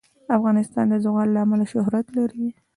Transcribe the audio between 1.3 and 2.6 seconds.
له امله شهرت لري.